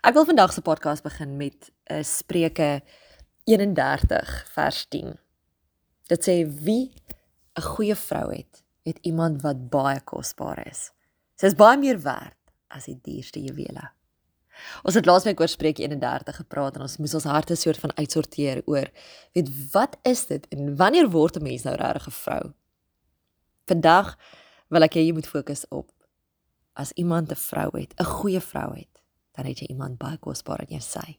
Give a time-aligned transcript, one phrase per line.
[0.00, 2.82] Ek wil vandag se podcast begin met 'n uh, Spreuke
[3.44, 5.18] 31 vers 10.
[6.06, 6.92] Dit sê wie
[7.54, 10.92] 'n goeie vrou het, het iemand wat baie kosbaar is.
[11.36, 12.36] Sy is baie meer werd
[12.68, 13.90] as die duurste juwele.
[14.82, 18.62] Ons het laasweek oor Spreuke 31 gepraat en ons moes ons harte soort van uitsorteer
[18.64, 18.88] oor
[19.32, 22.52] weet wat is dit en wanneer word 'n mens nou regtig 'n vrou?
[23.66, 24.18] Vandag
[24.68, 25.92] wil ek hê jy moet fokus op
[26.72, 28.99] as iemand 'n vrou het, 'n goeie vrou het
[29.36, 31.18] dan het jy iemand baie kosbaar in jou sy.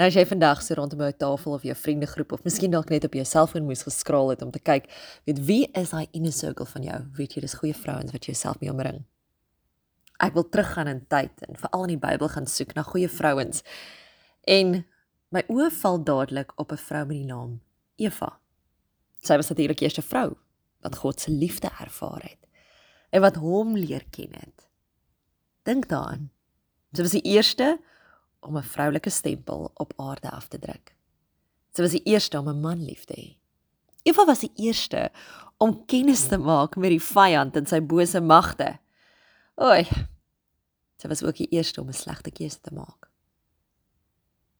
[0.00, 3.04] Nou as jy vandag so rondom jou tafel of jou vriendegroep of miskien dalk net
[3.04, 4.88] op jou selfoon moes geskraal het om te kyk,
[5.28, 7.00] weet wie is daai inner circle van jou?
[7.18, 9.02] Weet jy dis goeie vrouens wat jy self mee omring.
[10.22, 13.62] Ek wil teruggaan in tyd en veral in die Bybel gaan soek na goeie vrouens.
[14.48, 14.80] En
[15.34, 17.60] my oë val dadelik op 'n vrou met die naam
[17.96, 18.38] Eva.
[19.20, 20.36] Sy was natuurlik die eerste vrou
[20.82, 22.48] wat God se liefde ervaar het
[23.10, 24.68] en wat hom leer ken het.
[25.62, 26.30] Dink daaraan.
[26.92, 27.78] Sy was die eerste
[28.40, 30.94] om 'n vroulike stempel op aarde af te druk.
[31.72, 33.36] Sy was die eerste om 'n man lief te hê.
[34.02, 35.10] Eva was die eerste
[35.58, 38.78] om kennis te maak met die vyand en sy bose magte.
[39.60, 39.86] Oei.
[40.96, 43.10] Sy was ook die eerste om 'n slegte keuse te maak.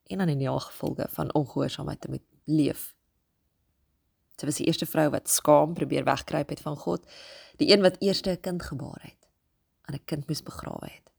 [0.06, 2.94] En dan in die gevolge van ongehoorsaamheid te moet leef.
[4.36, 7.06] Sy was die eerste vrou wat skaam probeer wegkruip het van God,
[7.56, 9.28] die een wat eerste 'n kind gebaar het,
[9.86, 11.11] en 'n kind moes begrawe het.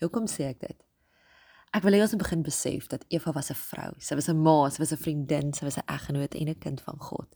[0.00, 0.82] Hoekom sê ek dit?
[1.76, 3.92] Ek wil hê ons moet begin besef dat Eva was 'n vrou.
[3.98, 6.80] Sy was 'n ma, sy was 'n vriendin, sy was 'n eggenoot en 'n kind
[6.80, 7.34] van God.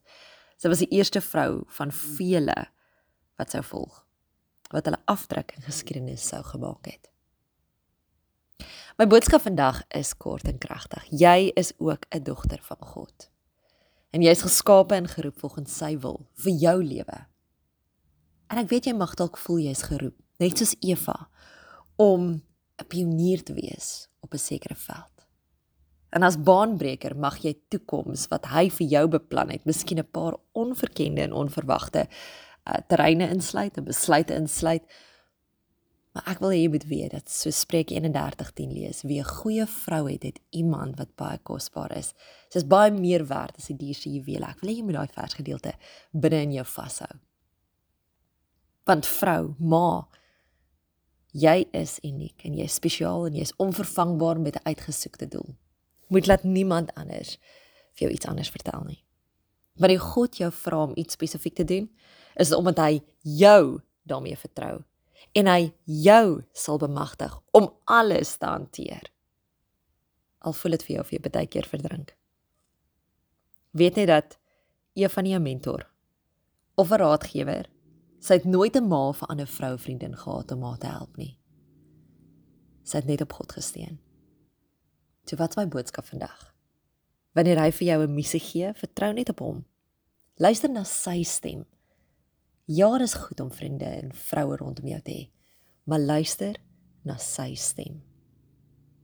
[0.56, 2.68] Sy was die eerste vrou van vele
[3.36, 4.06] wat sou volg,
[4.70, 7.10] wat hulle afdruk in geskiedenis sou gemaak het.
[8.98, 11.04] My boodskap vandag is kort en kragtig.
[11.10, 13.30] Jy is ook 'n dogter van God.
[14.10, 17.26] En jy is geskape en geroep volgens sy wil vir jou lewe.
[18.50, 21.28] En ek weet jy mag dalk voel jy's geroep, net soos Eva,
[21.96, 22.42] om
[22.80, 25.20] 'n pionier te wees op 'n sekere veld.
[26.10, 30.36] En as baanbreker mag jy toekoms wat hy vir jou beplan het, miskien 'n paar
[30.52, 34.82] onverkende en onverwagte uh, terreine insluit en besluite insluit.
[36.12, 39.66] Maar ek wil hê jy moet weet dat so Spreuke 31:10 lees, wie 'n goeie
[39.66, 42.14] vrou het, het iemand wat baie kosbaar is.
[42.48, 44.46] Sy is baie meer werd as die dierste juwele.
[44.46, 45.72] Ek wil hê jy moet daai versgedeelte
[46.12, 47.14] binne in jou vashou.
[48.84, 50.08] Want vrou, ma,
[51.32, 55.54] Jy is uniek en jy is spesiaal en jy is onvervangbaar met 'n uitgesoekte doel.
[56.08, 57.38] Moet laat niemand anders
[57.92, 59.04] vir jou iets anders vertel nie.
[59.74, 61.90] Wanneer God jou vra om iets spesifiek te doen,
[62.34, 64.84] is dit omdat hy jou daarmee vertrou
[65.32, 69.12] en hy jou sal bemagtig om alles te hanteer.
[70.38, 72.16] Al voel dit vir jou of jy baie keer verdrink.
[73.70, 74.38] Weet net dat
[74.94, 75.86] een van jou mentor
[76.74, 77.70] of 'n raadgewer
[78.20, 81.16] Sy het nooit 'n ma vir 'n ander vrou vriendin gehad om haar te help
[81.16, 81.38] nie.
[82.82, 83.98] Sy het net op God gesteun.
[85.24, 86.54] So wat's my boodskap vandag?
[87.32, 89.64] Wanneer hy vir jou 'n missie gee, vertrou net op hom.
[90.36, 91.64] Luister na sy stem.
[92.64, 95.30] Ja, dit is goed om vriende en vroue rondom jou te hê,
[95.84, 96.56] maar luister
[97.02, 98.02] na sy stem.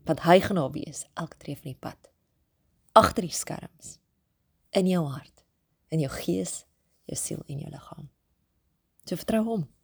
[0.04, 2.10] Want hy gaan daar wees elke tree van die pad.
[2.92, 3.98] Agter die skerms.
[4.70, 5.44] In jou hart,
[5.88, 6.64] in jou gees,
[7.04, 8.15] jou siel en jou liggaam.
[9.08, 9.75] So vertrou hom.